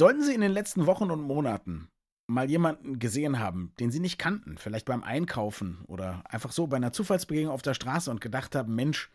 [0.00, 1.90] Sollten Sie in den letzten Wochen und Monaten
[2.26, 6.78] mal jemanden gesehen haben, den Sie nicht kannten, vielleicht beim Einkaufen oder einfach so bei
[6.78, 9.10] einer Zufallsbegegnung auf der Straße und gedacht haben, Mensch,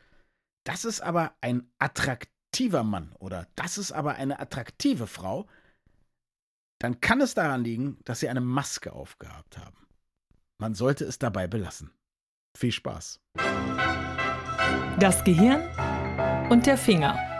[0.64, 5.48] das ist aber ein attraktiver Mann oder das ist aber eine attraktive Frau,
[6.80, 9.88] dann kann es daran liegen, dass Sie eine Maske aufgehabt haben.
[10.62, 11.90] Man sollte es dabei belassen.
[12.56, 13.22] Viel Spaß.
[15.00, 15.68] Das Gehirn
[16.52, 17.35] und der Finger.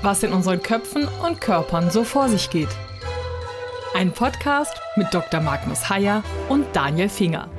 [0.00, 2.68] Was in unseren Köpfen und Körpern so vor sich geht.
[3.96, 5.40] Ein Podcast mit Dr.
[5.40, 7.50] Magnus Heyer und Daniel Finger.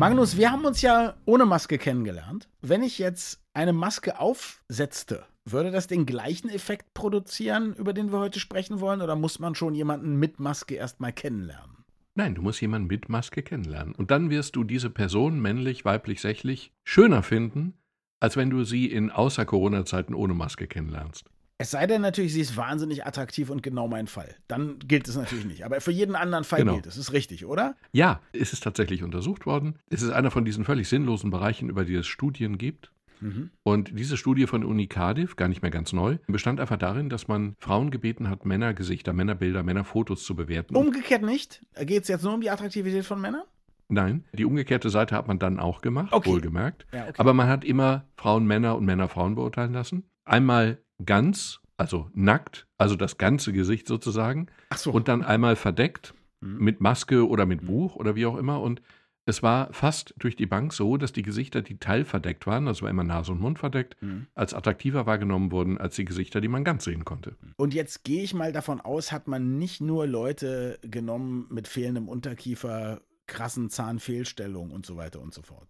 [0.00, 2.48] Magnus, wir haben uns ja ohne Maske kennengelernt.
[2.60, 8.18] Wenn ich jetzt eine Maske aufsetzte, würde das den gleichen Effekt produzieren, über den wir
[8.18, 11.84] heute sprechen wollen, oder muss man schon jemanden mit Maske erstmal kennenlernen?
[12.16, 13.94] Nein, du musst jemanden mit Maske kennenlernen.
[13.94, 17.74] Und dann wirst du diese Person, männlich, weiblich, sächlich, schöner finden,
[18.20, 21.30] als wenn du sie in außer Corona-Zeiten ohne Maske kennenlernst.
[21.60, 24.36] Es sei denn natürlich, sie ist wahnsinnig attraktiv und genau mein Fall.
[24.46, 25.64] Dann gilt es natürlich nicht.
[25.64, 26.74] Aber für jeden anderen Fall Genau.
[26.74, 26.96] gilt es.
[26.96, 27.74] Ist richtig, oder?
[27.90, 29.74] Ja, es ist tatsächlich untersucht worden.
[29.90, 32.92] Es ist einer von diesen völlig sinnlosen Bereichen, über die es Studien gibt.
[33.20, 33.50] Mhm.
[33.64, 37.26] Und diese Studie von Uni Cardiff, gar nicht mehr ganz neu, bestand einfach darin, dass
[37.26, 40.76] man Frauen gebeten hat, Männergesichter, Männerbilder, Männerfotos zu bewerten.
[40.76, 41.66] Umgekehrt nicht?
[41.80, 43.42] Geht es jetzt nur um die Attraktivität von Männern?
[43.88, 46.28] Nein, die umgekehrte Seite hat man dann auch gemacht, Okay.
[46.30, 46.86] wohlgemerkt.
[46.92, 47.14] Ja, okay.
[47.16, 50.04] Aber man hat immer Frauen Männer und Männer Frauen beurteilen lassen.
[50.26, 54.48] Einmal ganz, also nackt, also das ganze Gesicht sozusagen.
[54.70, 54.90] Ach so.
[54.92, 56.58] Und dann einmal verdeckt Mhm.
[56.64, 58.60] mit Maske oder mit Buch oder wie auch immer.
[58.60, 58.80] Und
[59.24, 62.90] es war fast durch die Bank so, dass die Gesichter, die teilverdeckt waren, also war
[62.90, 64.26] immer Nase und Mund verdeckt, Mhm.
[64.34, 67.36] als attraktiver wahrgenommen wurden als die Gesichter, die man ganz sehen konnte.
[67.56, 72.08] Und jetzt gehe ich mal davon aus, hat man nicht nur Leute genommen mit fehlendem
[72.08, 75.68] Unterkiefer, krassen Zahnfehlstellungen und so weiter und so fort.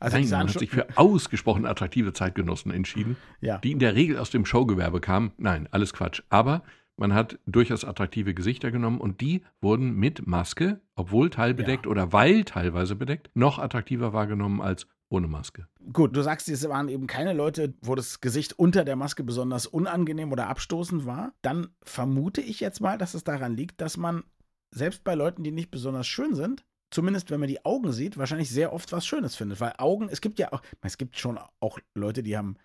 [0.00, 3.58] Also Nein, man hat sich für ausgesprochen attraktive Zeitgenossen entschieden, ja.
[3.58, 5.32] die in der Regel aus dem Showgewerbe kamen.
[5.38, 6.22] Nein, alles Quatsch.
[6.30, 6.62] Aber
[6.96, 11.90] man hat durchaus attraktive Gesichter genommen und die wurden mit Maske, obwohl teilbedeckt Ja.
[11.90, 15.68] oder weil teilweise bedeckt, noch attraktiver wahrgenommen als ohne Maske.
[15.92, 19.66] Gut, du sagst, es waren eben keine Leute, wo das Gesicht unter der Maske besonders
[19.66, 21.32] unangenehm oder abstoßend war.
[21.42, 24.24] Dann vermute ich jetzt mal, dass es daran liegt, dass man
[24.70, 28.50] selbst bei Leuten, die nicht besonders schön sind, zumindest wenn man die Augen sieht, wahrscheinlich
[28.50, 29.60] sehr oft was Schönes findet.
[29.60, 32.56] Weil Augen, es gibt ja auch, es gibt schon auch Leute, die haben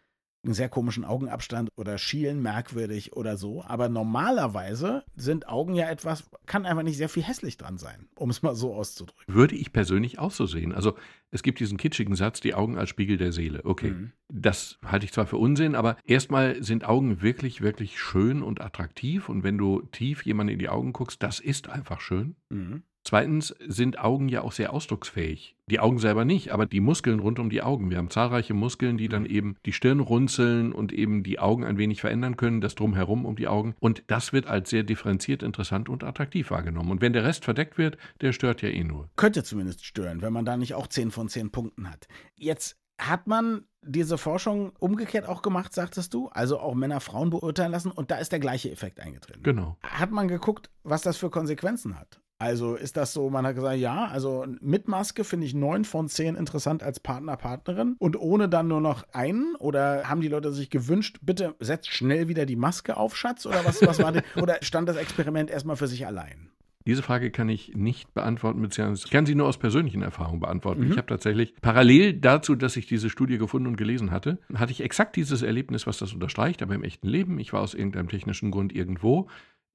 [0.45, 3.61] einen sehr komischen Augenabstand oder schielen merkwürdig oder so.
[3.65, 8.29] Aber normalerweise sind Augen ja etwas, kann einfach nicht sehr viel hässlich dran sein, um
[8.29, 9.35] es mal so auszudrücken.
[9.35, 10.71] Würde ich persönlich auch so sehen.
[10.71, 10.95] Also
[11.31, 13.65] es gibt diesen kitschigen Satz, die Augen als Spiegel der Seele.
[13.65, 14.11] Okay, Mhm.
[14.31, 19.27] das halte ich zwar für Unsinn, aber erstmal sind Augen wirklich, wirklich schön und attraktiv.
[19.27, 22.37] Und wenn du tief jemanden in die Augen guckst, das ist einfach schön.
[22.49, 22.83] Mhm.
[23.09, 25.55] Zweitens sind Augen ja auch sehr ausdrucksfähig.
[25.65, 27.89] Die Augen selber nicht, aber die Muskeln rund um die Augen.
[27.89, 31.79] Wir haben zahlreiche Muskeln, die dann eben die Stirn runzeln und eben die Augen ein
[31.79, 33.73] wenig verändern können, das drumherum um die Augen.
[33.79, 36.91] Und das wird als sehr differenziert, interessant und attraktiv wahrgenommen.
[36.91, 39.09] Und wenn der Rest verdeckt wird, der stört ja eh nur.
[39.15, 42.07] könnte zumindest stören, wenn man da nicht auch 10 von 10 Punkten hat.
[42.35, 47.71] Jetzt hat man diese Forschung umgekehrt auch gemacht, sagtest du, also auch Männer Frauen beurteilen
[47.71, 49.41] lassen und da ist der gleiche Effekt eingetreten.
[49.41, 49.77] Genau.
[49.81, 52.21] Hat man geguckt, was das für Konsequenzen hat?
[52.41, 56.07] Also ist das so, man hat gesagt, ja, also mit Maske finde ich 9 von
[56.07, 59.55] 10 interessant als Partner, Partnerin und ohne dann nur noch einen?
[59.55, 63.45] Oder haben die Leute sich gewünscht, bitte setzt schnell wieder die Maske auf, Schatz?
[63.45, 64.23] Oder was, was war denn?
[64.41, 66.49] Oder stand das Experiment erstmal für sich allein?
[66.87, 70.85] Diese Frage kann ich nicht beantworten, beziehungsweise ich kann sie nur aus persönlichen Erfahrungen beantworten.
[70.85, 70.91] Mhm.
[70.91, 74.81] Ich habe tatsächlich parallel dazu, dass ich diese Studie gefunden und gelesen hatte, hatte ich
[74.81, 77.37] exakt dieses Erlebnis, was das unterstreicht, aber im echten Leben.
[77.37, 79.27] Ich war aus irgendeinem technischen Grund irgendwo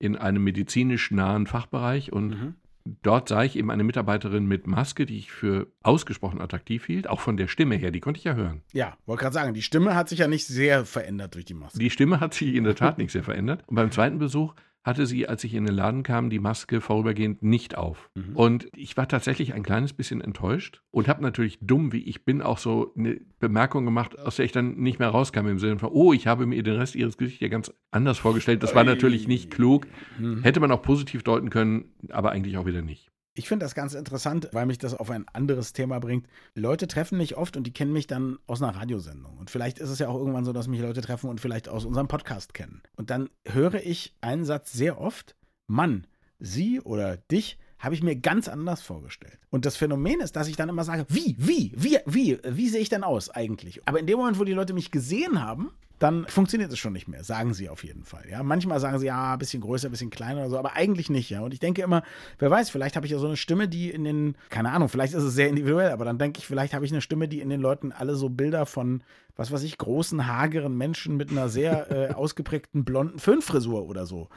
[0.05, 2.55] in einem medizinisch nahen Fachbereich und Mhm.
[3.03, 7.21] dort sah ich eben eine Mitarbeiterin mit Maske, die ich für ausgesprochen attraktiv hielt, auch
[7.21, 8.61] von der Stimme her, die konnte ich ja hören.
[8.73, 11.79] Ja, wollte gerade sagen, die Stimme hat sich ja nicht sehr verändert durch die Maske.
[11.79, 13.65] Die Stimme hat sich in der Tat nicht sehr verändert.
[13.67, 14.55] Und beim zweiten Besuch
[14.85, 18.11] hatte sie, als ich in den Laden kam, die Maske vorübergehend nicht auf.
[18.15, 18.37] Mhm.
[18.37, 22.43] Und ich war tatsächlich ein kleines bisschen enttäuscht und habe natürlich dumm, wie ich bin,
[22.43, 25.89] auch so eine Bemerkung gemacht, aus der ich dann nicht mehr rauskam im Sinne von,
[25.91, 28.63] oh, ich habe mir den Rest ihres Gesichts ja ganz anders vorgestellt.
[28.63, 29.87] Das war natürlich nicht klug.
[30.19, 30.43] Mhm.
[30.43, 33.11] Hätte man auch positiv deuten können, aber eigentlich auch wieder nicht.
[33.37, 36.29] Ich finde das ganz interessant, weil mich das auf ein anderes Thema bringt.
[36.55, 39.37] Leute treffen mich oft und die kennen mich dann aus einer Radiosendung.
[39.39, 41.85] Und vielleicht ist es ja auch irgendwann so, dass mich Leute treffen und vielleicht aus
[41.85, 42.81] unserem Podcast kennen.
[42.95, 45.35] Und dann höre ich einen Satz sehr oft,
[45.67, 46.07] Mann,
[46.39, 49.39] sie oder dich habe ich mir ganz anders vorgestellt.
[49.51, 52.81] Und das Phänomen ist, dass ich dann immer sage, wie, wie, wie, wie, wie sehe
[52.81, 53.83] ich denn aus eigentlich?
[53.87, 57.09] Aber in dem Moment, wo die Leute mich gesehen haben, dann funktioniert es schon nicht
[57.09, 58.25] mehr, sagen sie auf jeden Fall.
[58.29, 61.09] Ja, manchmal sagen sie ja, ein bisschen größer, ein bisschen kleiner oder so, aber eigentlich
[61.09, 61.41] nicht, ja.
[61.41, 62.03] Und ich denke immer,
[62.39, 65.15] wer weiß, vielleicht habe ich ja so eine Stimme, die in den, keine Ahnung, vielleicht
[65.15, 67.49] ist es sehr individuell, aber dann denke ich, vielleicht habe ich eine Stimme, die in
[67.49, 69.03] den Leuten alle so Bilder von,
[69.37, 74.29] was weiß ich, großen, hageren Menschen mit einer sehr äh, ausgeprägten blonden Föhnfrisur oder so.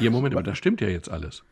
[0.00, 1.42] Ja, Moment, aber das stimmt ja jetzt alles.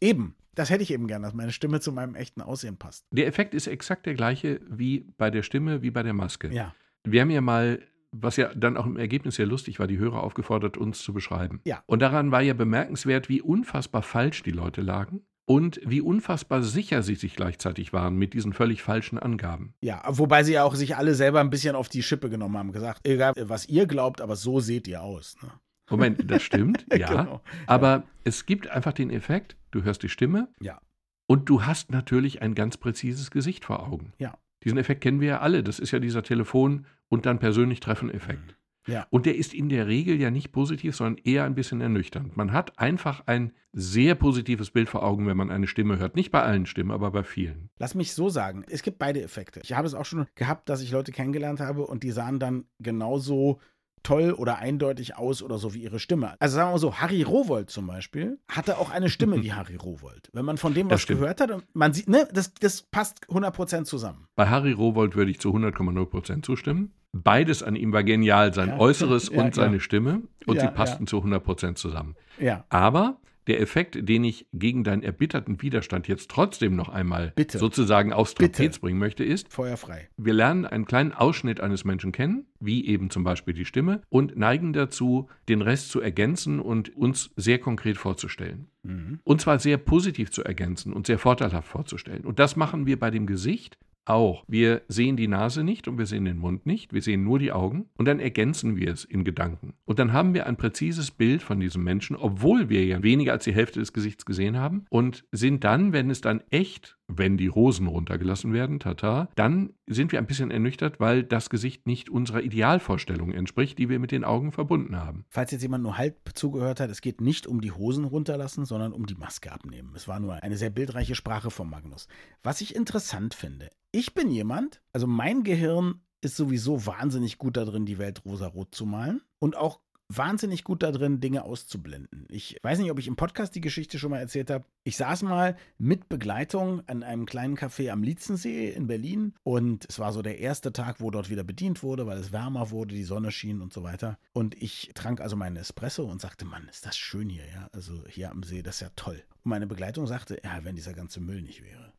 [0.00, 3.06] Eben, das hätte ich eben gern, dass meine Stimme zu meinem echten Aussehen passt.
[3.12, 6.52] Der Effekt ist exakt der gleiche wie bei der Stimme, wie bei der Maske.
[6.52, 6.74] Ja.
[7.04, 7.80] Wir haben ja mal
[8.10, 11.60] was ja dann auch im Ergebnis sehr lustig war, die Hörer aufgefordert, uns zu beschreiben.
[11.64, 11.82] Ja.
[11.86, 17.02] Und daran war ja bemerkenswert, wie unfassbar falsch die Leute lagen und wie unfassbar sicher
[17.02, 19.74] sie sich gleichzeitig waren mit diesen völlig falschen Angaben.
[19.80, 22.72] Ja, wobei sie ja auch sich alle selber ein bisschen auf die Schippe genommen haben,
[22.72, 25.36] gesagt, egal was ihr glaubt, aber so seht ihr aus.
[25.42, 25.50] Ne?
[25.90, 27.08] Moment, das stimmt, ja.
[27.08, 27.40] genau.
[27.66, 30.48] Aber es gibt einfach den Effekt, du hörst die Stimme.
[30.60, 30.80] Ja.
[31.26, 34.12] Und du hast natürlich ein ganz präzises Gesicht vor Augen.
[34.18, 34.38] Ja.
[34.64, 35.62] Diesen Effekt kennen wir ja alle.
[35.62, 38.56] Das ist ja dieser Telefon- und dann persönlich Treffen-Effekt.
[38.88, 39.06] Ja.
[39.10, 42.36] Und der ist in der Regel ja nicht positiv, sondern eher ein bisschen ernüchternd.
[42.36, 46.16] Man hat einfach ein sehr positives Bild vor Augen, wenn man eine Stimme hört.
[46.16, 47.68] Nicht bei allen Stimmen, aber bei vielen.
[47.78, 49.60] Lass mich so sagen, es gibt beide Effekte.
[49.62, 52.64] Ich habe es auch schon gehabt, dass ich Leute kennengelernt habe und die sahen dann
[52.78, 53.60] genauso
[54.02, 56.34] toll oder eindeutig aus oder so wie ihre Stimme.
[56.40, 59.76] Also sagen wir mal so, Harry Rowold zum Beispiel hatte auch eine Stimme wie Harry
[59.76, 60.30] Rowold.
[60.32, 64.26] Wenn man von dem was gehört hat, man sieht, ne, das, das passt 100% zusammen.
[64.36, 66.92] Bei Harry Rowold würde ich zu 100,0% zustimmen.
[67.12, 68.78] Beides an ihm war genial, sein ja.
[68.78, 69.80] Äußeres ja, und seine ja.
[69.80, 70.22] Stimme.
[70.46, 72.16] Und sie passten zu 100% zusammen.
[72.38, 72.64] Ja.
[72.70, 73.18] Aber
[73.48, 77.58] der Effekt, den ich gegen deinen erbitterten Widerstand jetzt trotzdem noch einmal Bitte.
[77.58, 80.08] sozusagen aufs Trapez bringen möchte, ist, feuerfrei.
[80.16, 84.36] Wir lernen einen kleinen Ausschnitt eines Menschen kennen, wie eben zum Beispiel die Stimme, und
[84.36, 88.68] neigen dazu, den Rest zu ergänzen und uns sehr konkret vorzustellen.
[88.82, 89.20] Mhm.
[89.24, 92.24] Und zwar sehr positiv zu ergänzen und sehr vorteilhaft vorzustellen.
[92.24, 93.78] Und das machen wir bei dem Gesicht
[94.08, 94.44] auch.
[94.48, 97.52] Wir sehen die Nase nicht und wir sehen den Mund nicht, wir sehen nur die
[97.52, 99.74] Augen und dann ergänzen wir es in Gedanken.
[99.84, 103.44] Und dann haben wir ein präzises Bild von diesem Menschen, obwohl wir ja weniger als
[103.44, 107.46] die Hälfte des Gesichts gesehen haben und sind dann, wenn es dann echt wenn die
[107.46, 112.42] Rosen runtergelassen werden, tata, dann sind wir ein bisschen ernüchtert, weil das Gesicht nicht unserer
[112.42, 115.24] Idealvorstellung entspricht, die wir mit den Augen verbunden haben.
[115.30, 118.92] Falls jetzt jemand nur halb zugehört hat, es geht nicht um die Hosen runterlassen, sondern
[118.92, 119.92] um die Maske abnehmen.
[119.96, 122.08] Es war nur eine sehr bildreiche Sprache von Magnus.
[122.42, 127.86] Was ich interessant finde, ich bin jemand, also mein Gehirn ist sowieso wahnsinnig gut darin,
[127.86, 132.26] die Welt rosarot zu malen und auch wahnsinnig gut darin, Dinge auszublenden.
[132.30, 134.64] Ich weiß nicht, ob ich im Podcast die Geschichte schon mal erzählt habe.
[134.84, 139.98] Ich saß mal mit Begleitung an einem kleinen Café am Lietzensee in Berlin und es
[139.98, 143.04] war so der erste Tag, wo dort wieder bedient wurde, weil es wärmer wurde, die
[143.04, 144.18] Sonne schien und so weiter.
[144.32, 147.68] Und ich trank also meinen Espresso und sagte, Mann, ist das schön hier, ja?
[147.72, 149.22] Also hier am See, das ist ja toll.
[149.44, 151.92] Und meine Begleitung sagte, ja, wenn dieser ganze Müll nicht wäre.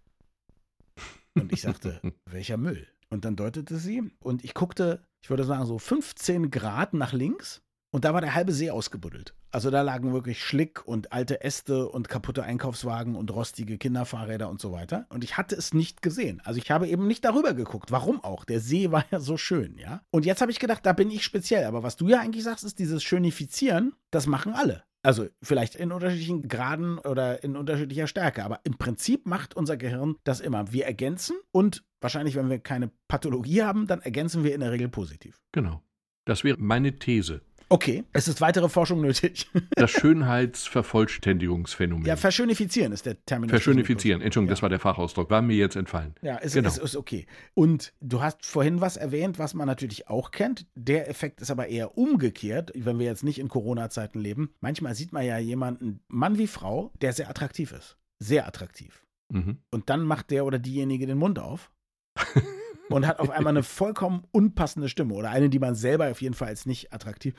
[1.35, 2.87] Und ich sagte, welcher Müll?
[3.09, 7.61] Und dann deutete sie und ich guckte, ich würde sagen, so 15 Grad nach links
[7.91, 9.33] und da war der halbe See ausgebuddelt.
[9.51, 14.61] Also da lagen wirklich Schlick und alte Äste und kaputte Einkaufswagen und rostige Kinderfahrräder und
[14.61, 15.07] so weiter.
[15.09, 16.41] Und ich hatte es nicht gesehen.
[16.45, 17.91] Also ich habe eben nicht darüber geguckt.
[17.91, 18.45] Warum auch?
[18.45, 20.01] Der See war ja so schön, ja.
[20.11, 21.65] Und jetzt habe ich gedacht, da bin ich speziell.
[21.65, 24.83] Aber was du ja eigentlich sagst, ist dieses Schönifizieren, das machen alle.
[25.01, 28.43] Also vielleicht in unterschiedlichen Graden oder in unterschiedlicher Stärke.
[28.43, 30.71] Aber im Prinzip macht unser Gehirn das immer.
[30.71, 34.89] Wir ergänzen und wahrscheinlich, wenn wir keine Pathologie haben, dann ergänzen wir in der Regel
[34.89, 35.41] positiv.
[35.53, 35.81] Genau.
[36.25, 37.41] Das wäre meine These.
[37.71, 39.47] Okay, es ist weitere Forschung nötig.
[39.75, 42.03] Das Schönheitsvervollständigungsphänomen.
[42.05, 43.51] Ja, verschönifizieren ist der Terminus.
[43.51, 44.55] Verschönifizieren, Entschuldigung, ja.
[44.55, 46.15] das war der Fachausdruck, war mir jetzt entfallen.
[46.21, 46.67] Ja, ist, genau.
[46.67, 47.27] ist, ist okay.
[47.53, 50.65] Und du hast vorhin was erwähnt, was man natürlich auch kennt.
[50.75, 54.53] Der Effekt ist aber eher umgekehrt, wenn wir jetzt nicht in Corona-Zeiten leben.
[54.59, 57.97] Manchmal sieht man ja jemanden, Mann wie Frau, der sehr attraktiv ist.
[58.19, 59.05] Sehr attraktiv.
[59.31, 59.59] Mhm.
[59.71, 61.71] Und dann macht der oder diejenige den Mund auf.
[62.89, 66.33] und hat auf einmal eine vollkommen unpassende Stimme oder eine, die man selber auf jeden
[66.33, 67.33] Fall als nicht attraktiv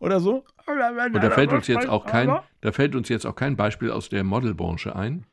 [0.00, 0.44] oder so.
[0.66, 4.08] Und da fällt uns jetzt auch kein, da fällt uns jetzt auch kein Beispiel aus
[4.08, 5.24] der Modelbranche ein.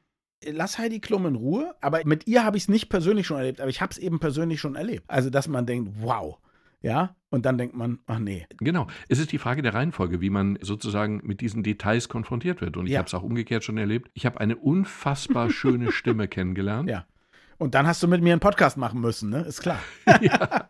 [0.45, 3.61] Lass Heidi Klum in Ruhe, aber mit ihr habe ich es nicht persönlich schon erlebt,
[3.61, 5.05] aber ich habe es eben persönlich schon erlebt.
[5.07, 6.37] Also, dass man denkt, wow,
[6.81, 8.45] ja, und dann denkt man, ach nee.
[8.57, 8.87] Genau.
[9.07, 12.75] Es ist die Frage der Reihenfolge, wie man sozusagen mit diesen Details konfrontiert wird.
[12.75, 12.99] Und ich Ja.
[12.99, 14.11] habe es auch umgekehrt schon erlebt.
[14.13, 16.89] Ich habe eine unfassbar schöne Stimme kennengelernt.
[16.89, 17.05] Ja.
[17.57, 19.41] Und dann hast du mit mir einen Podcast machen müssen, ne?
[19.41, 19.79] Ist klar.
[20.21, 20.69] ja.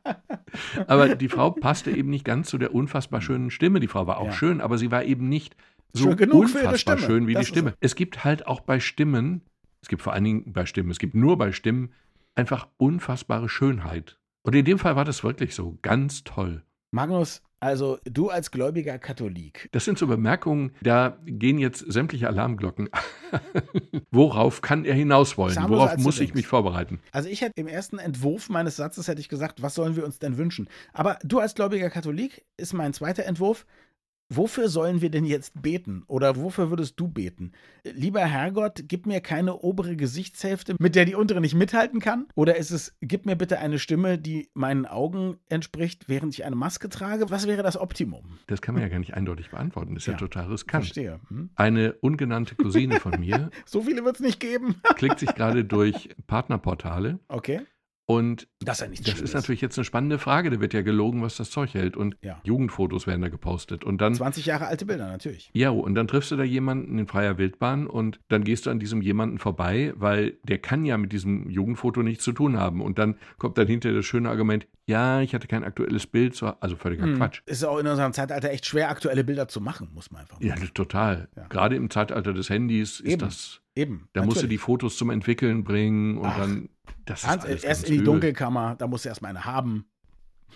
[0.88, 3.80] Aber die Frau passte eben nicht ganz zu der unfassbar schönen Stimme.
[3.80, 4.32] Die Frau war auch Ja.
[4.34, 5.56] schön, aber sie war eben nicht
[5.94, 7.72] so Schön unfassbar schön wie Das die Stimme.
[7.72, 7.76] so.
[7.80, 9.42] Es gibt halt auch bei Stimmen,
[9.82, 11.92] es gibt vor allen Dingen bei Stimmen, es gibt nur bei Stimmen
[12.36, 14.18] einfach unfassbare Schönheit.
[14.44, 16.64] Und in dem Fall war das wirklich so ganz toll.
[16.92, 19.70] Magnus, Also du als gläubiger Katholik.
[19.72, 22.90] Das sind so Bemerkungen, da gehen jetzt sämtliche Alarmglocken.
[24.12, 25.54] Worauf kann er hinaus wollen?
[25.54, 26.36] Samuel, Worauf muss ich denkst.
[26.36, 27.00] mich vorbereiten?
[27.14, 30.20] Also ich hätte im ersten Entwurf meines Satzes hätte ich gesagt, was sollen wir uns
[30.20, 30.68] denn wünschen?
[30.92, 33.66] Aber du als gläubiger Katholik ist mein zweiter Entwurf.
[34.30, 36.04] Wofür sollen wir denn jetzt beten?
[36.08, 37.52] Oder wofür würdest du beten?
[37.84, 42.28] Lieber Herrgott, gib mir keine obere Gesichtshälfte, mit der die untere nicht mithalten kann?
[42.36, 46.56] Oder ist es, gib mir bitte eine Stimme, die meinen Augen entspricht, während ich eine
[46.56, 47.30] Maske trage?
[47.30, 48.40] Was wäre das Optimum?
[48.48, 49.94] Das kann man ja gar nicht eindeutig beantworten.
[49.94, 50.86] Das ist ja, Ja, total riskant.
[50.86, 51.20] Verstehe.
[51.30, 51.50] Hm?
[51.56, 54.76] Eine ungenannte Cousine von mir So viele wird es nicht geben.
[54.96, 57.62] klickt sich gerade durch Partnerportale Okay.
[58.14, 60.50] Und Das ist ja das ist natürlich jetzt eine spannende Frage.
[60.50, 62.40] Da wird ja gelogen, was das Zeug hält und Ja.
[62.44, 65.50] Jugendfotos werden da gepostet und dann 20 Jahre alte Bilder, natürlich.
[65.54, 68.80] Ja, und dann triffst du da jemanden in freier Wildbahn und dann gehst du an
[68.80, 72.82] diesem jemanden vorbei, weil der kann ja mit diesem Jugendfoto nichts zu tun haben.
[72.82, 76.54] Und dann kommt dann hinter das schöne Argument, ja, ich hatte kein aktuelles Bild, so-
[76.60, 77.16] also völliger Hm.
[77.18, 77.42] Quatsch.
[77.46, 80.56] Ist auch in unserem Zeitalter echt schwer, aktuelle Bilder zu machen, muss man einfach Ja,
[80.58, 80.70] sagen.
[80.74, 81.30] total.
[81.36, 81.48] Ja.
[81.48, 83.20] Gerade im Zeitalter des Handys ist Eben.
[83.20, 84.08] das, Eben.
[84.14, 86.38] da musst du die Fotos zum Entwickeln bringen und Ach.
[86.38, 86.70] dann,
[87.06, 88.06] das ist Hans, alles erst in die übel.
[88.06, 89.86] Dunkelkammer, da musst du erstmal eine haben.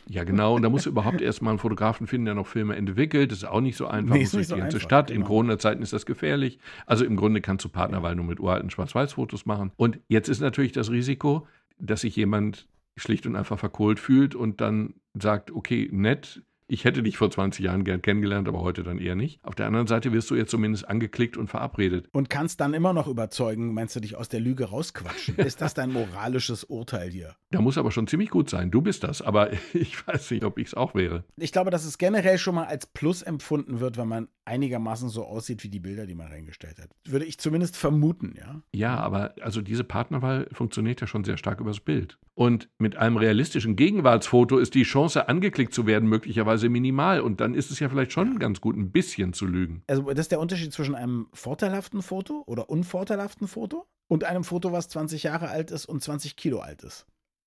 [0.09, 0.55] Ja, genau.
[0.55, 3.31] Und da musst du überhaupt erstmal einen Fotografen finden, der noch Filme entwickelt.
[3.31, 4.13] Das ist auch nicht so einfach.
[4.13, 5.09] Nee, muss ist nicht durch so die ganze einfach, Stadt.
[5.09, 5.27] In genau.
[5.27, 6.59] Corona-Zeiten ist das gefährlich.
[6.85, 9.71] Also im Grunde kannst du Partnerwahl nur mit uralten Schwarz-Weiß-Fotos machen.
[9.75, 11.47] Und jetzt ist natürlich das Risiko,
[11.79, 17.01] dass sich jemand schlicht und einfach verkohlt fühlt und dann sagt, okay, nett, ich hätte
[17.01, 19.43] dich vor 20 Jahren gern kennengelernt, aber heute dann eher nicht.
[19.43, 22.09] Auf der anderen Seite wirst du jetzt zumindest angeklickt und verabredet.
[22.11, 25.35] Und kannst dann immer noch überzeugen, meinst du dich aus der Lüge rausquatschen?
[25.37, 27.35] Ist das dein moralisches Urteil hier?
[27.51, 28.69] Da muss aber schon ziemlich gut sein.
[28.69, 31.23] Du bist das, aber ich weiß nicht, ob ich es auch wäre.
[31.37, 35.25] Ich glaube, dass es generell schon mal als Plus empfunden wird, wenn man einigermaßen so
[35.25, 36.89] aussieht wie die Bilder, die man reingestellt hat.
[37.05, 38.61] Würde ich zumindest vermuten, ja.
[38.73, 42.17] Ja, aber also diese Partnerwahl funktioniert ja schon sehr stark übers Bild.
[42.33, 47.21] Und mit einem realistischen Gegenwartsfoto ist die Chance, angeklickt zu werden, möglicherweise minimal.
[47.21, 49.83] Und dann ist es ja vielleicht schon ganz gut, ein bisschen zu lügen.
[49.87, 54.71] Also das ist der Unterschied zwischen einem vorteilhaften Foto oder unvorteilhaften Foto und einem Foto,
[54.71, 57.05] was 20 Jahre alt ist und 20 Kilo alt ist.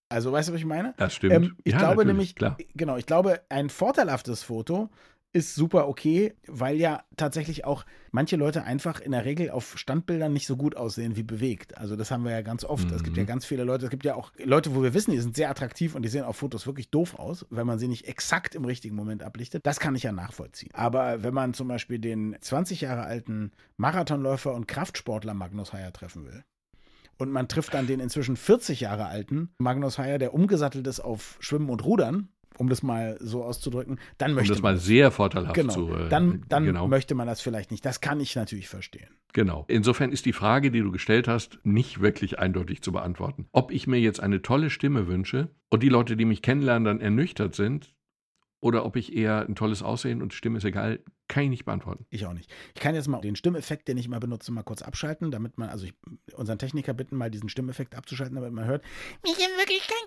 [0.08, 0.94] Also weißt du, was ich meine?
[0.96, 1.34] Das stimmt.
[1.34, 2.56] Ähm, ich ja, glaube nämlich, Klar.
[2.74, 4.90] genau, ich glaube, ein vorteilhaftes Foto
[5.32, 10.32] ist super okay, weil ja tatsächlich auch manche Leute einfach in der Regel auf Standbildern
[10.32, 11.78] nicht so gut aussehen wie bewegt.
[11.78, 12.90] Also das haben wir ja ganz oft.
[12.90, 13.28] Es gibt ja Mhm.
[13.28, 15.94] ganz viele Leute, es gibt ja auch Leute, wo wir wissen, die sind sehr attraktiv
[15.94, 18.96] und die sehen auf Fotos wirklich doof aus, wenn man sie nicht exakt im richtigen
[18.96, 19.64] Moment ablichtet.
[19.64, 20.70] Das kann ich ja nachvollziehen.
[20.74, 26.26] Aber wenn man zum Beispiel den 20 Jahre alten Marathonläufer und Kraftsportler Magnus Heyer treffen
[26.26, 26.42] will,
[27.18, 31.36] und man trifft dann den inzwischen 40 Jahre alten Magnus Heyer, der umgesattelt ist auf
[31.40, 35.10] Schwimmen und Rudern, um das mal so auszudrücken, dann Um möchte das man mal sehr
[35.10, 35.94] vorteilhaft genau, zu.
[35.94, 36.88] äh, dann, dann genau.
[36.88, 37.84] möchte man das vielleicht nicht.
[37.84, 39.08] Das kann ich natürlich verstehen.
[39.32, 39.64] Genau.
[39.68, 43.46] Insofern ist die Frage, die du gestellt hast, nicht wirklich eindeutig zu beantworten.
[43.52, 47.00] Ob ich mir jetzt eine tolle Stimme wünsche und die Leute, die mich kennenlernen, dann
[47.00, 47.94] ernüchtert sind,
[48.60, 52.06] oder ob ich eher ein tolles Aussehen und Stimme ist egal, kann ich nicht beantworten.
[52.10, 52.52] Ich auch nicht.
[52.74, 55.68] Ich kann jetzt mal den Stimmeffekt, den ich mal benutze, mal kurz abschalten, damit man,
[55.68, 55.94] also ich,
[56.34, 58.84] unseren Techniker bitten, mal diesen Stimmeffekt abzuschalten, damit man hört.
[59.22, 60.00] Wir sind wirklich ganz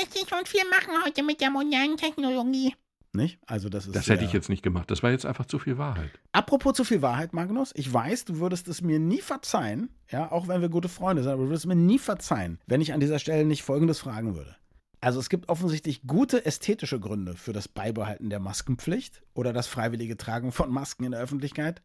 [0.00, 2.74] lässt sich schon viel machen heute mit der modernen Technologie.
[3.12, 3.40] Nicht?
[3.46, 4.88] Also das ist Das hätte ich jetzt nicht gemacht.
[4.90, 6.10] Das war jetzt einfach zu viel Wahrheit.
[6.30, 10.46] Apropos zu viel Wahrheit, Magnus, ich weiß, du würdest es mir nie verzeihen, ja, auch
[10.46, 13.00] wenn wir gute Freunde sind, aber du würdest es mir nie verzeihen, wenn ich an
[13.00, 14.56] dieser Stelle nicht Folgendes fragen würde.
[15.00, 20.16] Also es gibt offensichtlich gute ästhetische Gründe für das Beibehalten der Maskenpflicht oder das freiwillige
[20.16, 21.82] Tragen von Masken in der Öffentlichkeit.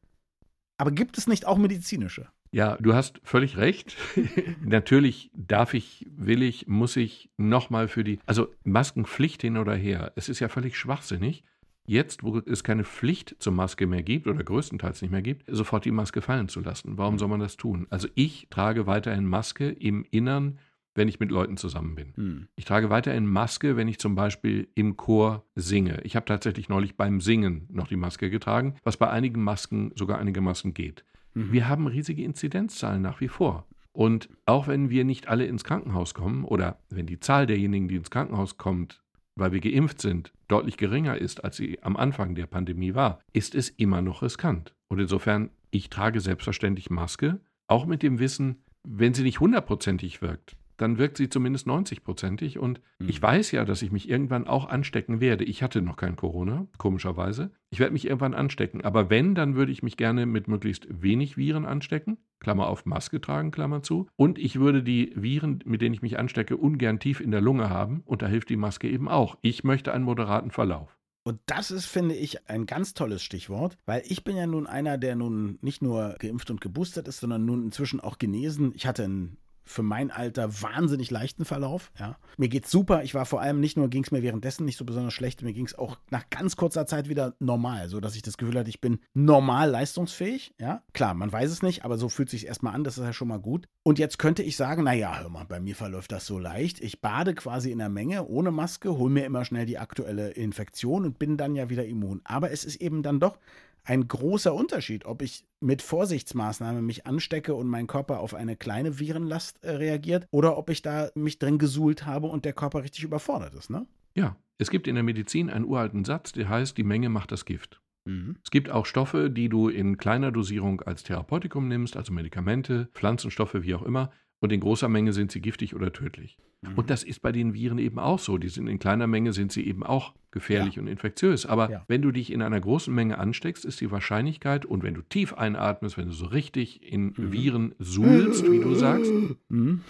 [0.77, 2.27] Aber gibt es nicht auch medizinische?
[2.51, 3.95] Ja, du hast völlig recht.
[4.61, 10.11] Natürlich darf ich, will ich, muss ich nochmal für die, also Maskenpflicht hin oder her.
[10.15, 11.43] Es ist ja völlig schwachsinnig,
[11.85, 15.85] jetzt, wo es keine Pflicht zur Maske mehr gibt oder größtenteils nicht mehr gibt, sofort
[15.85, 16.97] die Maske fallen zu lassen.
[16.97, 17.87] Warum soll man das tun?
[17.89, 20.59] Also ich trage weiterhin Maske im Innern,
[20.95, 22.13] wenn ich mit Leuten zusammen bin.
[22.15, 22.47] Hm.
[22.55, 25.99] Ich trage weiterhin Maske, wenn ich zum Beispiel im Chor singe.
[26.03, 30.17] Ich habe tatsächlich neulich beim Singen noch die Maske getragen, was bei einigen Masken sogar
[30.17, 31.05] einigermaßen geht.
[31.33, 31.51] Mhm.
[31.51, 33.67] Wir haben riesige Inzidenzzahlen nach wie vor.
[33.91, 37.95] Und auch wenn wir nicht alle ins Krankenhaus kommen oder wenn die Zahl derjenigen, die
[37.95, 39.01] ins Krankenhaus kommt,
[39.35, 43.55] weil wir geimpft sind, deutlich geringer ist, als sie am Anfang der Pandemie war, ist
[43.55, 44.73] es immer noch riskant.
[44.87, 50.55] Und insofern, ich trage selbstverständlich Maske, auch mit dem Wissen, wenn sie nicht hundertprozentig wirkt,
[50.77, 52.57] dann wirkt sie zumindest 90-prozentig.
[52.59, 53.09] Und Mhm.
[53.09, 55.43] ich weiß ja, dass ich mich irgendwann auch anstecken werde.
[55.43, 57.51] Ich hatte noch kein Corona, komischerweise.
[57.69, 58.83] Ich werde mich irgendwann anstecken.
[58.83, 62.17] Aber wenn, dann würde ich mich gerne mit möglichst wenig Viren anstecken.
[62.39, 64.07] Klammer auf Maske tragen, Klammer zu.
[64.15, 67.69] Und ich würde die Viren, mit denen ich mich anstecke, ungern tief in der Lunge
[67.69, 68.01] haben.
[68.05, 69.37] Und da hilft die Maske eben auch.
[69.41, 70.97] Ich möchte einen moderaten Verlauf.
[71.27, 74.99] Und das ist, finde ich, ein ganz tolles Stichwort, weil ich bin ja nun einer,
[74.99, 78.73] der nun nicht nur geimpft und geboostert ist, sondern nun inzwischen auch genesen.
[78.75, 81.91] Ich hatte einen für mein Alter wahnsinnig leichten Verlauf.
[81.99, 82.17] Ja.
[82.37, 83.03] Mir geht's super.
[83.03, 85.53] Ich war vor allem nicht nur, ging es mir währenddessen nicht so besonders schlecht, mir
[85.53, 88.69] ging es auch nach ganz kurzer Zeit wieder normal, so dass ich das Gefühl hatte,
[88.69, 90.53] ich bin normal leistungsfähig.
[90.59, 93.13] Ja, klar, man weiß es nicht, aber so fühlt sich erstmal an, das ist ja
[93.13, 93.67] schon mal gut.
[93.83, 96.79] Und jetzt könnte ich sagen, naja, hör mal, bei mir verläuft das so leicht.
[96.81, 101.05] Ich bade quasi in der Menge ohne Maske, hole mir immer schnell die aktuelle Infektion
[101.05, 102.21] und bin dann ja wieder immun.
[102.23, 103.39] Aber es ist eben dann doch
[103.85, 108.99] ein großer Unterschied, ob ich mit Vorsichtsmaßnahmen mich anstecke und mein Körper auf eine kleine
[108.99, 113.03] Virenlast äh, reagiert oder ob ich da mich drin gesuhlt habe und der Körper richtig
[113.03, 113.85] überfordert ist, ne?
[114.15, 117.45] Ja, es gibt in der Medizin einen uralten Satz, der heißt, die Menge macht das
[117.45, 117.81] Gift.
[118.05, 118.37] Mhm.
[118.43, 123.55] Es gibt auch Stoffe, die du in kleiner Dosierung als Therapeutikum nimmst, also Medikamente, Pflanzenstoffe,
[123.55, 124.11] wie auch immer,
[124.45, 126.37] und in großer Menge sind sie giftig oder tödlich.
[126.61, 126.75] Mhm.
[126.75, 128.37] Und das ist bei den Viren eben auch so.
[128.37, 130.83] Die sind in kleiner Menge sind sie eben auch gefährlich ja.
[130.83, 131.47] und infektiös.
[131.47, 131.83] Aber ja.
[131.87, 135.33] wenn du dich in einer großen Menge ansteckst, ist die Wahrscheinlichkeit, und wenn du tief
[135.33, 137.31] einatmest, wenn du so richtig in mhm.
[137.31, 139.11] Viren suhlst, wie du sagst,
[139.49, 139.81] mhm.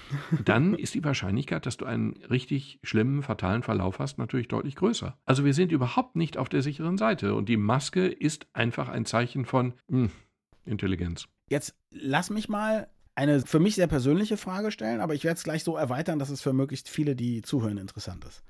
[0.45, 5.17] dann ist die Wahrscheinlichkeit, dass du einen richtig schlimmen, fatalen Verlauf hast, natürlich deutlich größer.
[5.25, 7.35] Also wir sind überhaupt nicht auf der sicheren Seite.
[7.35, 10.09] Und die Maske ist einfach ein Zeichen von mh, hm,
[10.65, 11.27] Intelligenz.
[11.50, 15.43] Jetzt lass mich mal eine für mich sehr persönliche Frage stellen, aber ich werde es
[15.43, 18.43] gleich so erweitern, dass es für möglichst viele, die zuhören, interessant ist.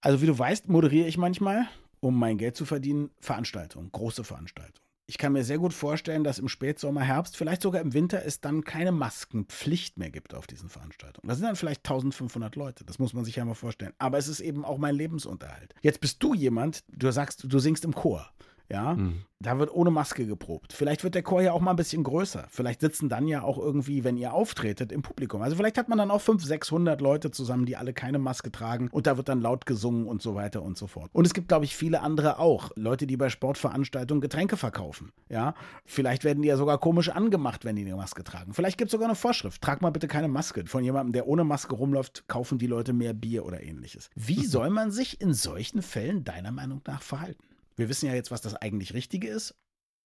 [0.00, 1.66] Also wie du weißt, moderiere ich manchmal,
[2.00, 4.86] um mein Geld zu verdienen, Veranstaltungen, große Veranstaltungen.
[5.10, 8.42] Ich kann mir sehr gut vorstellen, dass im Spätsommer, Herbst, vielleicht sogar im Winter es
[8.42, 11.26] dann keine Maskenpflicht mehr gibt auf diesen Veranstaltungen.
[11.26, 13.94] Das sind dann vielleicht 1500 Leute, das muss man sich ja mal vorstellen.
[13.98, 15.74] Aber es ist eben auch mein Lebensunterhalt.
[15.80, 18.30] Jetzt bist du jemand, du sagst, du singst im Chor.
[18.70, 19.22] Ja, mhm.
[19.40, 20.74] da wird ohne Maske geprobt.
[20.74, 22.46] Vielleicht wird der Chor ja auch mal ein bisschen größer.
[22.50, 25.40] Vielleicht sitzen dann ja auch irgendwie, wenn ihr auftretet, im Publikum.
[25.40, 28.88] Also vielleicht hat man dann auch 500, 600 Leute zusammen, die alle keine Maske tragen
[28.92, 31.08] und da wird dann laut gesungen und so weiter und so fort.
[31.14, 32.70] Und es gibt, glaube ich, viele andere auch.
[32.76, 35.12] Leute, die bei Sportveranstaltungen Getränke verkaufen.
[35.30, 35.54] Ja,
[35.86, 38.52] vielleicht werden die ja sogar komisch angemacht, wenn die eine Maske tragen.
[38.52, 39.62] Vielleicht gibt es sogar eine Vorschrift.
[39.62, 40.66] Trag mal bitte keine Maske.
[40.66, 44.10] Von jemandem, der ohne Maske rumläuft, kaufen die Leute mehr Bier oder ähnliches.
[44.14, 47.47] Wie soll man sich in solchen Fällen deiner Meinung nach verhalten?
[47.78, 49.54] Wir wissen ja jetzt, was das eigentlich Richtige ist,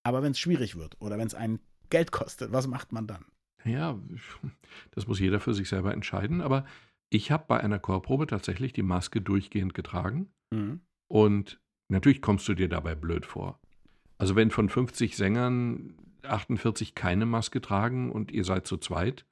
[0.04, 3.26] aber wenn es schwierig wird oder wenn es einen Geld kostet, was macht man dann?
[3.66, 4.00] Ja,
[4.92, 6.66] das muss jeder für sich selber entscheiden, aber
[7.10, 10.82] ich habe bei einer Chorprobe tatsächlich die Maske durchgehend getragen mhm.
[11.08, 13.60] und natürlich kommst du dir dabei blöd vor.
[14.18, 19.26] Also wenn von 50 Sängern 48 keine Maske tragen und ihr seid zu zweit,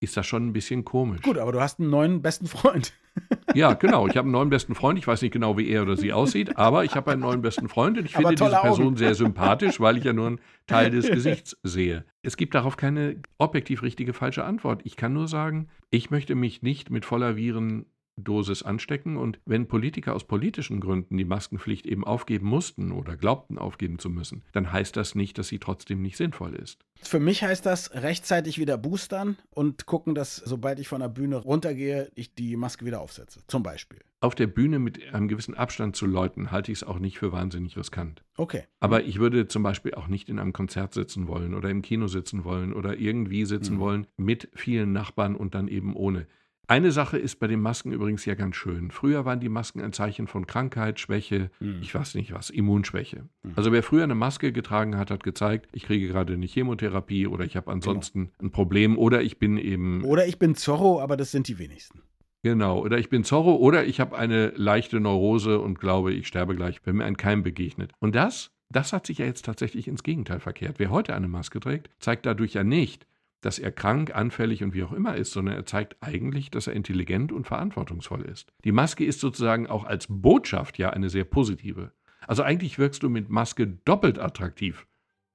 [0.00, 1.22] ist das schon ein bisschen komisch.
[1.22, 2.92] Gut, aber du hast einen neuen besten Freund.
[3.56, 4.06] Ja, genau.
[4.06, 4.98] Ich habe einen neuen besten Freund.
[4.98, 7.68] Ich weiß nicht genau, wie er oder sie aussieht, aber ich habe einen neuen besten
[7.68, 8.96] Freund und ich finde diese Person Augen.
[8.96, 12.04] sehr sympathisch, weil ich ja nur einen Teil des Gesichts sehe.
[12.22, 14.82] Es gibt darauf keine objektiv richtige falsche Antwort.
[14.84, 19.16] Ich kann nur sagen, ich möchte mich nicht mit voller Viren Dosis anstecken.
[19.16, 24.10] Und wenn Politiker aus politischen Gründen die Maskenpflicht eben aufgeben mussten oder glaubten aufgeben zu
[24.10, 26.78] müssen, dann heißt das nicht, dass sie trotzdem nicht sinnvoll ist.
[27.02, 31.36] Für mich heißt das rechtzeitig wieder boostern und gucken, dass sobald ich von der Bühne
[31.36, 33.40] runtergehe, ich die Maske wieder aufsetze.
[33.46, 34.00] Zum Beispiel.
[34.20, 37.32] Auf der Bühne mit einem gewissen Abstand zu Leuten halte ich es auch nicht für
[37.32, 38.22] wahnsinnig riskant.
[38.36, 38.64] Okay.
[38.80, 42.06] Aber ich würde zum Beispiel auch nicht in einem Konzert sitzen wollen oder im Kino
[42.06, 43.80] sitzen wollen oder irgendwie sitzen mhm.
[43.80, 46.26] wollen mit vielen Nachbarn und dann eben ohne.
[46.68, 48.90] Eine Sache ist bei den Masken übrigens ja ganz schön.
[48.90, 51.78] Früher waren die Masken ein Zeichen von Krankheit, Schwäche, mhm.
[51.80, 53.28] ich weiß nicht was, Immunschwäche.
[53.44, 53.52] Mhm.
[53.54, 57.44] Also wer früher eine Maske getragen hat, hat gezeigt, ich kriege gerade eine Chemotherapie oder
[57.44, 58.48] ich habe ansonsten genau.
[58.48, 60.02] ein Problem oder ich bin eben.
[60.02, 62.02] Oder ich bin Zorro, aber das sind die wenigsten.
[62.42, 66.56] Genau, oder ich bin Zorro oder ich habe eine leichte Neurose und glaube, ich sterbe
[66.56, 67.92] gleich, wenn mir ein Keim begegnet.
[68.00, 70.78] Und das, das hat sich ja jetzt tatsächlich ins Gegenteil verkehrt.
[70.78, 73.06] Wer heute eine Maske trägt, zeigt dadurch ja nicht,
[73.46, 76.72] dass er krank, anfällig und wie auch immer ist, sondern er zeigt eigentlich, dass er
[76.72, 78.52] intelligent und verantwortungsvoll ist.
[78.64, 81.92] Die Maske ist sozusagen auch als Botschaft ja eine sehr positive.
[82.26, 84.88] Also eigentlich wirkst du mit Maske doppelt attraktiv.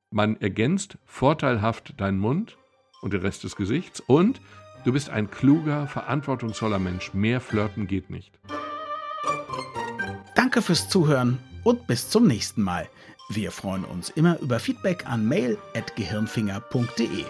[0.10, 2.58] Man ergänzt vorteilhaft deinen Mund
[3.02, 4.42] und den Rest des Gesichts und
[4.84, 7.14] du bist ein kluger, verantwortungsvoller Mensch.
[7.14, 8.38] Mehr flirten geht nicht.
[10.36, 12.90] Danke fürs Zuhören und bis zum nächsten Mal.
[13.30, 17.24] Wir freuen uns immer über Feedback an mail.gehirnfinger.de.